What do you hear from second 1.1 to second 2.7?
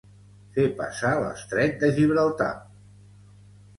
l'estret de Gibraltar.